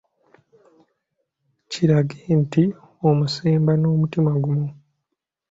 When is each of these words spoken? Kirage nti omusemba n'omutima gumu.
Kirage 1.69 2.21
nti 2.41 2.63
omusemba 3.07 3.73
n'omutima 3.77 4.31
gumu. 4.43 4.67